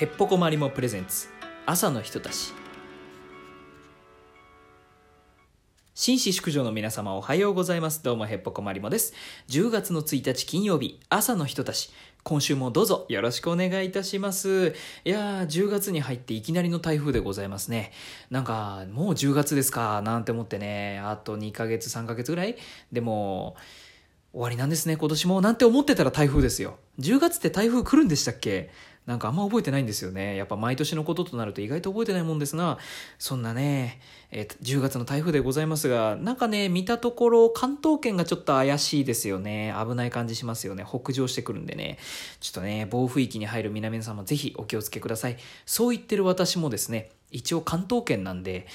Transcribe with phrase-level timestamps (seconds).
[0.00, 1.28] へっぽこまりもプレゼンツ。
[1.66, 2.54] 朝の人たち。
[5.92, 8.02] 紳士淑女の皆様おはようございます。
[8.02, 9.12] どうもへっぽこまりもです。
[9.50, 11.92] 10月の1日金曜日朝の人たち。
[12.22, 14.74] 今週もどうぞよろしくお願いいたします。
[15.04, 17.92] いやー10月に入っていきなりの台風でございますね。
[18.30, 20.98] なんかもう10月ですかなんて思ってね。
[21.00, 22.56] あと2ヶ月3ヶ月ぐらい？
[22.90, 23.54] でも
[24.32, 25.40] 終わりなんですね今年も。
[25.42, 26.78] なんて思ってたら台風ですよ。
[27.00, 28.70] 10月って台風来るんでしたっけ？
[29.06, 30.36] なんかあんま覚えてないんですよね。
[30.36, 32.78] やっぱ毎年のこととなると意外と覚えてないもんですが、
[33.18, 39.74] そんなね、えー、10月の台風でございますが、なんかね、見たところ関東圏がちょっと怪しいですよね。
[39.78, 40.84] 危ない感じしますよね。
[40.86, 41.98] 北上してくるんでね。
[42.40, 45.36] ちょっとね、暴風域に入る皆様ぜひお気をつけください。
[45.66, 48.66] そう言ってる私もですね、一応関東圏なんで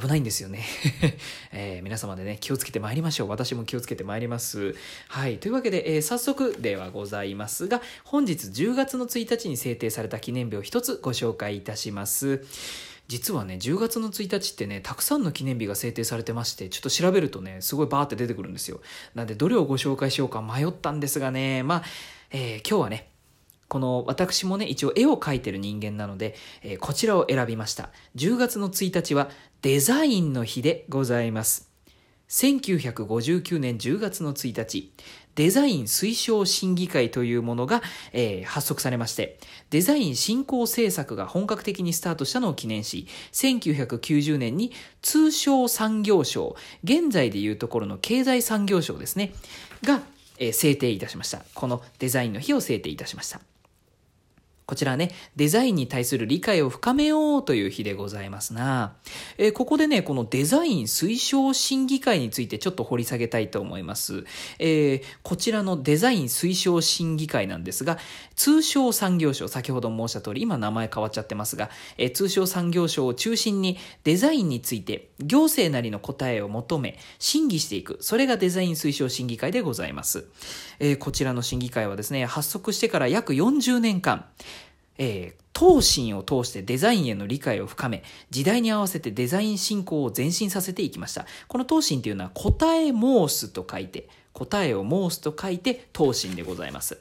[0.00, 0.64] 危ないんですよね、
[1.52, 3.28] えー、皆様でね気をつけてまいりましょう。
[3.28, 4.74] 私も気をつけてまいります。
[5.08, 5.38] はい。
[5.38, 12.44] というわけで、えー、早速ではございますが本日10月の1日に制定された記念日を一つご紹介いたします。
[13.10, 18.80] 実はね10月の1日ってねたくさんの記念日が制定されてましてちょっと調べるとねすごいバーって出てくるんですよ。
[19.14, 21.82] なんでどれをご紹介しようか迷ったんですがねまあ、
[22.30, 23.09] えー、今日はね
[23.70, 27.90] この私もね、一応絵を描いてる人間なので、えー、こちらを選びました。
[28.16, 29.30] 10月の1日は
[29.62, 31.70] デザインの日でございます。
[32.30, 34.92] 1959年10月の1日、
[35.36, 37.80] デザイン推奨審議会というものが、
[38.12, 39.38] えー、発足されまして、
[39.70, 49.32] デザイン振興政策が本格的にスタートしたのを記念し、1990年に通商産業省、現在でいうところの経済産業省ですね、
[49.84, 50.02] が、
[50.38, 51.44] えー、制定いたしました。
[51.54, 53.40] このデザインの日を制定いたしました。
[54.70, 58.94] こちらね、デザインに対する理解を深めようという日でございますな。
[59.36, 64.24] えー、ここでね、このデザイン推奨審議会についてちょっと掘り下げたいと思います。
[64.60, 67.98] えー、こちらのデザイン推奨審議会なんですが、
[68.36, 77.98] 通商産業省、先ほど申した通り、今名前変わっちゃってますが、えー、通商産業省を中心にデザインについて行政なりの答えを求め、審議していく。
[78.02, 80.26] それがデザイン推奨審議会でございます。
[80.78, 84.26] えこちらの審議会はですね、発足してから約40年間、
[85.02, 91.24] えー、闘神を通してデザインへの理解を深め、時代に合わせてデザイン進行を前進させていきました。
[91.48, 96.98] この闘神というのは答え申すと書いて、答えを申すと書いて闘神でございます。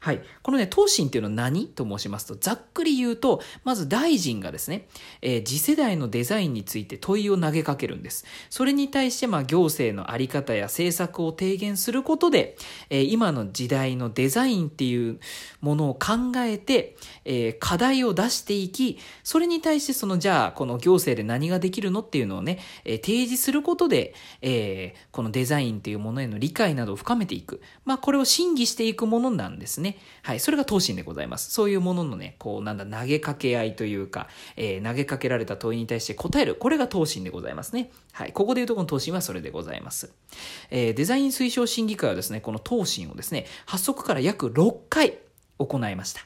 [0.00, 0.22] はい。
[0.42, 4.88] このね、東進っていうのは何と申しますと、ざっくり言うと、まず大臣がですね、
[5.20, 8.24] えー、次世代のデザインについて問いを投げかけるんです。
[8.48, 12.56] それに対して、まあ、行政のあり方や政策を提言することで、
[12.88, 15.20] えー、今の時代のデザインっていう
[15.60, 27.60] ものを考えて、えー、課題を出していき、それに対して、その、じゃあ、この行政で何ができるのっていうのをね、え、提示することで、え、このデザインっていうものへの理解などを深めていく。
[27.84, 29.90] まあ、これを審議していくものなんですね。
[29.90, 29.98] ね。
[30.22, 30.40] はい。
[30.40, 31.50] それが闘神でございます。
[31.50, 36.54] そういうもののね、こう、なんだ、投げかけ合いというか、えー、投げかけられた問いに対して答える。
[36.54, 37.90] これが闘神でございますね。
[38.12, 38.32] はい。
[38.32, 40.12] ここでいうとこの闘神はそれでございます。
[40.70, 45.18] えー、デザイン推奨審議会はですね、この闘神をですね、発足から約6回
[45.58, 46.22] 行いました。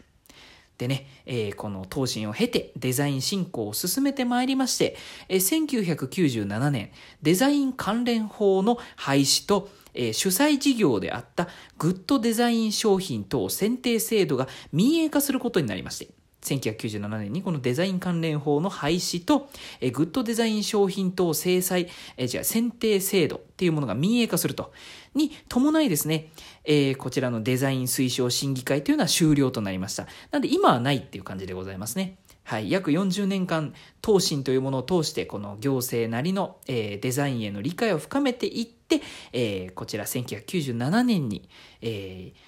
[0.77, 4.97] でね、えー、この闘神を経てデザイン進行を進めてまいりまして、
[5.29, 6.91] えー、1997年
[7.23, 16.09] デザイン関連法の廃止とえー、主催事業であったグッドデザイン商品等選定制度が民営化することになりまして、
[16.45, 19.49] 1997年にこのデザイン関連法の廃止と、
[19.81, 24.73] えグッドデザイン商品等制裁、えじゃあ選定制度っていうものが民営化すると。
[25.15, 26.31] に伴いですね、
[26.65, 30.07] えー、こちらのデザイン推奨審議会というのは終了となりました。
[30.31, 32.19] なんで今はないっていう感じでございますね。
[32.45, 39.01] はい、約40年間、投信というものを通して、この行政なりの、えー、デザインへの理解を深めていって、
[39.33, 41.49] えー、こちら1997年に、
[41.81, 42.39] えー、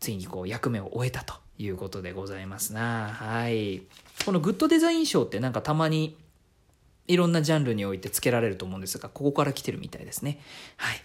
[0.00, 3.10] ついにこう役目を終えたということでございますな。
[3.10, 3.82] はい。
[4.26, 6.16] このグッドデザイン賞ってなんかたまに
[7.06, 10.40] いろんなジャンルにおいて付けられると思うんですが、ここから来てるみたいですね。
[10.76, 10.96] はい。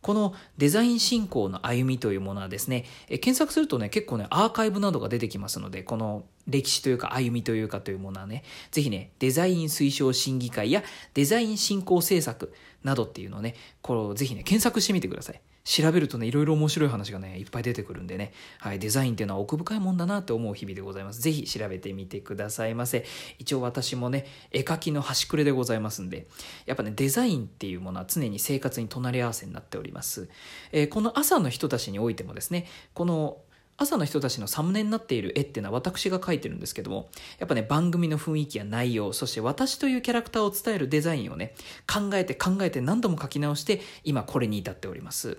[0.00, 10.82] このデザイン進行の歩みというものはですね、え検索するとね、結構ね、アーカイブなどが出てきますので、この歴史というか歩みというかというものはね、ぜひね、デザイン推奨審議会や
[11.14, 12.52] デザイン振興政策
[12.84, 15.40] などっていうのをね、これをぜひね、検索してみてください。
[15.66, 21.20] 調べるとね、いろいろ面白い話がね、いっぱい出てくるんでね、はい、デザインっていうのは奥深いもんだなって思う日々でございます。
[21.20, 23.04] ぜひ調べてみてくださいませ。
[23.40, 26.28] 一応私もね、絵描きの端くれでございますんで、
[26.66, 30.28] やっぱね、デザインっていうものは常に生活に隣り合わせになっております。
[30.70, 33.38] えー、この朝の人たちにおいてもですね、この
[33.78, 41.54] 朝の人たちのサムネになっている絵っていうのは私が描いてるんですけども、やっぱね、番組の雰囲気や内容、そして私というキャラクターを伝えるデザインをね、
[41.86, 45.38] 考えて考えて何度も描き直して、今これに至っております。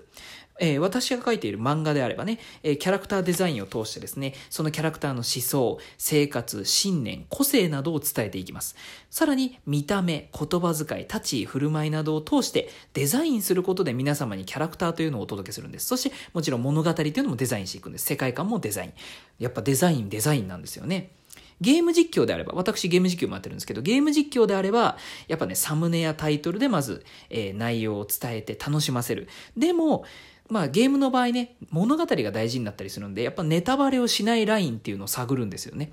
[0.60, 8.76] えー、私が書いている漫画であればね、えー、キャラクターデザインを通してですね、そのキャラクターの思想、生活、信念、個性などを伝えていきます。
[9.10, 15.86] さらに、見た目、言葉遣い、立ち居振る舞いなどを通してデザインすることで皆様にキャラクターというのをお届けするんです。
[15.86, 18.06] そして、もちろん物語というのもデザインしていくんです。
[18.06, 18.92] 世界観もデザイン。
[19.38, 21.10] やっぱデザイン、デザインなんですよね。
[21.60, 24.96] ゲーム実況であれば、私ゲーム実況もやってるんですけど、ゲーム実況であれば、
[25.26, 29.28] やっぱね、サムネやタイトルでまず、えー、内容を伝えて楽しませる。
[29.56, 30.04] でも、
[30.48, 35.92] まあゲームの場合ね、物語が大事になったりするんで、やっぱネタバレをしないラインっていうのを探るんですよね。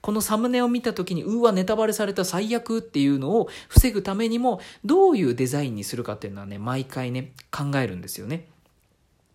[0.00, 8.46] このサムネを見た時に、うわ、ネタバレされた最悪っていうのを防ぐためにも、どういうデザインにするかっていうのはね、毎回ね、考えるんですよね。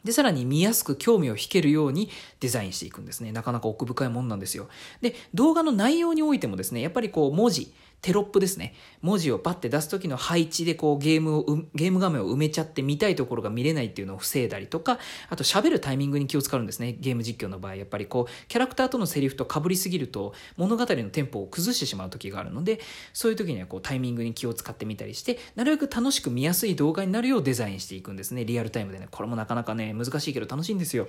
[0.03, 2.09] で、さらに見やすく興味を引けるように
[2.39, 3.31] デザインしていくんですね。
[3.31, 4.67] なかなか奥深いもんなんですよ。
[5.01, 8.73] で、動画の内容においてもですね、やっぱりこう文字、テロップですね。
[9.01, 11.45] 文字をパッて出す時の配置でこうゲームを、
[11.75, 14.97] ゲーム画面を埋めちゃって見たいところが見れないっていうのを防いだりとか、
[15.29, 16.93] あと喋るタイミングに気を使うんですね。
[16.99, 17.75] ゲーム実況の場合。
[17.75, 22.79] やっぱりこう、キャラクターとのセリフと被りすぎると物語のテンポを崩してしまう時があるので、
[23.13, 28.45] そういう時にはこうタイミングに気を使ってみたりして、なるべく楽しく見やすい動画になるようデザインしていくんですね。
[28.45, 29.07] リアルタイムでね。
[29.11, 31.07] これもなかなかね、難しいけど楽しいんですよ。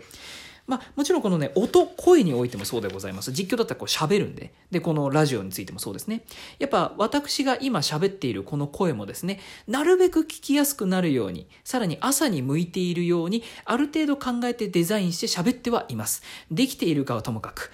[0.67, 3.33] まあ、もちろんこのね、音、声においてもそうでございます。
[3.33, 4.53] 実況だったらこう喋るんで。
[4.71, 6.25] で、このラジオについてもそうですね。
[6.59, 16.23] やっぱ私が今喋っているこの声もですね、なるべく聞きやすくなるように、さらに朝に向いているように、ある程度考えてデザインして喋ってはいます。
[16.51, 17.73] できているかはともかく。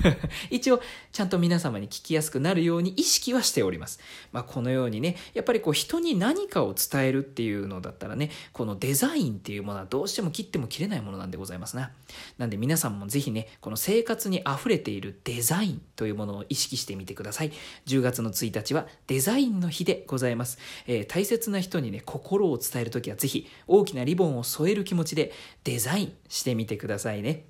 [0.50, 0.80] 一応、
[1.12, 4.00] ちゃんと皆様に聞きやすくなるように意識はしております。
[4.32, 11.90] まあ、このようにね、やっぱりこう人に何かを伝えるっていうのだったらね、このデザインっていうものはどうしても切っても切れないものなんでございますな。
[12.38, 17.52] なんで皆さんもぜひね、この生活に溢れているデザインというものを意識してみてください。
[17.86, 20.58] 10月の1日はデザインの日でございます。
[20.86, 25.32] えー、大切な人にね、心を伝えるときはぜひ大きなリボンを添える気持ちで
[25.64, 27.44] デザインしてみてくださいね。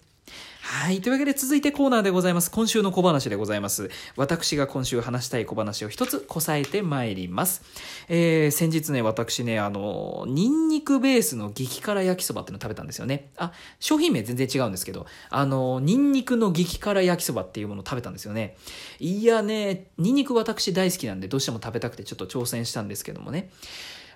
[0.62, 1.00] はい。
[1.00, 2.50] というわけで続いてコーナーでございます。
[2.50, 3.90] 今週の小話でございます。
[4.14, 7.62] 私が今週話したい小話を一つこさえてまいります。
[8.08, 13.30] えー、先日ね、私ね、あの、ニンニクベースの激辛焼きそばっていうのを食べたんですよね。
[13.36, 18.56] あ、商品名全然違うんですけど、あの、ニンニクの激辛焼きそばっていうものを食べたんですよね。
[19.00, 23.50] いやね、ニンニク私大好きなんでどうしても食べたくてちょっと挑戦したんですけどもね。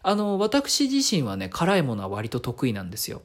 [0.05, 3.23] あの、私自身はね、辛いものは割と得意なんですよ。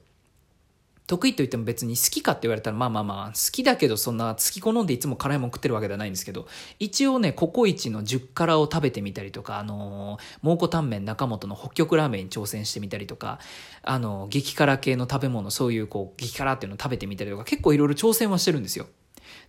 [1.09, 6.47] 得意と言っても別に好きかって言われたらまあまあまあ好きだけどそんな好き好んでいつも辛いもん食ってるわけではないんですけど
[6.77, 13.39] 一応ねココイチの10辛を食べてみたりとかあの、蒙古タンメン中本の北極ラーメンに挑戦してみたりとか
[13.81, 18.85] あの、激辛系の食べ物そういうこう激辛っていうのを食べてみたりとか結構いろいろ挑戦はしてるんですよ。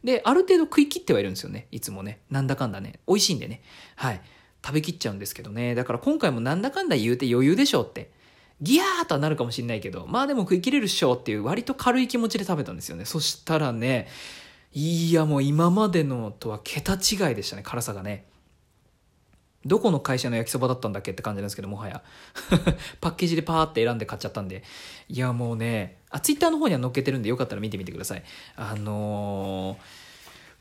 [0.03, 2.21] である程度食い切ってはいるんですよねいつもね。
[2.31, 3.01] なんだかんだね。
[3.07, 3.61] 美味しいんでね。
[3.97, 4.23] はい。
[4.65, 5.75] 食べきっちゃうんですけどね。
[5.75, 8.11] だから今回もなんだかんだ言うて余裕でしょうって。
[8.63, 13.05] ギャーとはなるかもしれないけど、まあでも食い切れるっしょっていう割と軽い気持ちで食べたんですよね。
[13.05, 14.09] そしたらね、
[14.73, 18.27] いやもう今までのとは桁違いでしたね、辛さがね。
[19.67, 22.03] どこの会社の焼きそばだったんだっけって感じなんですけど、もはや。
[23.01, 24.63] パッケージでパーって選んで買っちゃったんで。
[25.09, 28.25] いやもうね、あ、ツイッターの方には載っけてるんでよかったら見てみてください。
[28.57, 29.79] あのー、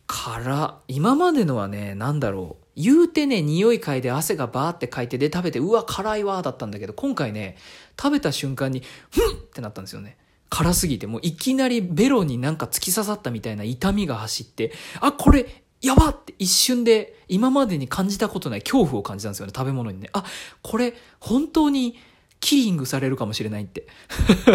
[0.07, 2.65] 辛、今までのはね、なんだろう。
[2.79, 7.57] 言うてね、匂い嗅いで汗がバーってかいてで食べて、うわ、辛いわー、だったんだけど、今回ね、
[8.01, 8.81] 食べた瞬間に、
[9.11, 10.17] ふんってなったんですよね。
[10.49, 14.71] 辛すぎて、もういきなりベロになんか突き刺さったみたいな痛みが走って、
[15.01, 15.45] あ、これ、
[15.81, 20.09] やばって一瞬で今までに感じたことない恐怖を感じたんですよね、食べ物にね。
[20.13, 20.23] あ、
[20.61, 21.99] これ、本当に
[22.39, 23.87] キリングされるかもしれないって。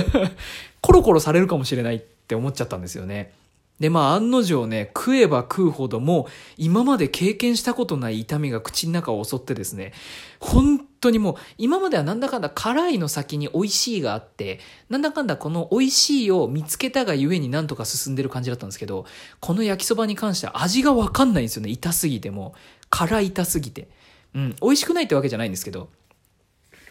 [0.81, 3.35] コロコロされるかもしれないって思っちゃったんですよね。
[3.81, 9.93] で、まあ案の定ね、食えば食うほども今まで経験したことない痛みが口の中を襲ってですね、
[10.39, 19.07] 本当にもう今まではなんだかんだ辛いの先に美味しいがあって、なんだかんだこの美味しいを見つけたがゆえになんとか進んでる感じだったんですけど、
[19.41, 21.71] この焼きそばに関しては味がわかんないんですよね。
[21.71, 22.55] 痛すぎても。
[22.91, 23.89] 辛痛すぎて。
[24.35, 25.89] うん、美味しくないってわけじゃないんですけど、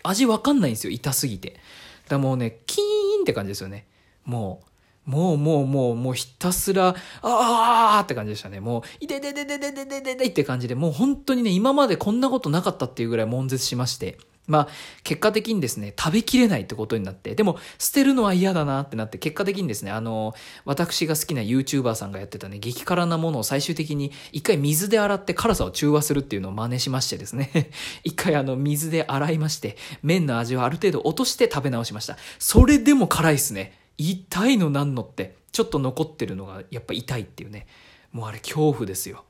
[0.04, 0.92] 味わかんないんですよ。
[0.92, 1.60] 痛すぎて。
[2.10, 3.88] だもうね、キーンって感じですよね。
[4.26, 4.73] もう。
[5.06, 8.60] もうもうもうもうひたすら、あーって感じでしたね。
[8.60, 14.18] もう、いてててててててててって感じで、もう本当にね、今までこんなことなかったっていうぐらい悶絶しまして。
[14.46, 14.68] まあ、
[15.04, 20.34] 結果的にですね、食べきれないってことになって、でも、捨てるのは嫌だなってなって、結果的にですね、あの、
[20.66, 27.72] 私が好きな YouTuber さんがやってたね、激辛なものを最終的に一回水で洗って辛さを中和するっていうのを真似しましてですね、
[28.04, 32.18] 一回あの、水で洗いまして、麺の味をある程度落として食べ直しました。
[32.38, 33.83] それでも辛いっすね。
[33.98, 37.68] 痛いのなんのってちょっと残ってるのがやっぱ痛いっていうね
[38.12, 39.24] もうあれ恐怖ですよ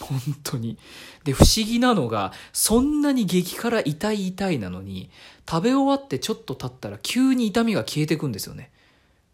[0.00, 0.78] 本当に
[1.24, 5.10] で不思議なのがそんなに激辛痛い痛いなのに
[5.48, 8.70] 食べ終わってちょっと経ったら急に痛みが消えてくんですよね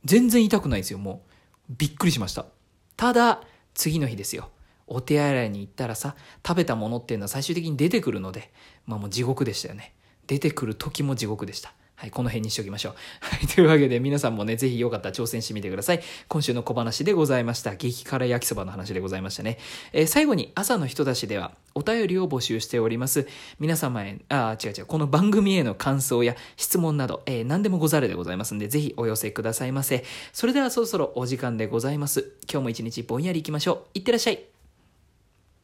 [0.04, 1.22] 全然痛くないですよ、も
[1.70, 1.74] う。
[1.78, 2.46] びっくりしました。
[2.96, 3.42] ただ、
[3.74, 4.50] 次の日ですよ。
[4.86, 8.52] お手洗いに行ったらさ、食べたものっていうのは最終的に出てくるので、
[8.86, 9.94] まあもう地獄でしたよね。
[10.26, 11.72] 出てくる時も地獄でした。
[11.94, 12.94] はい、この辺にしておきましょう。
[13.20, 16.02] はい、というわけで皆さんもね、ぜひよかったら挑戦してみてください。
[16.28, 17.76] 今週の小話でございました。
[17.76, 19.58] 激辛焼きそばの話でございましたね。
[19.92, 23.28] えー、最後に朝の人たちではお便りを募集しております。
[23.60, 30.04] 皆様へ、あ、違う違う、この番組への感想や質問など、えー、何でもござるでございますんで、ぜひお寄せくださいませ。
[30.32, 32.32] それではそろそろお時間でございます。
[32.50, 33.98] 今日も一日ぼんやり行きましょう。
[33.98, 34.51] いってらっしゃい。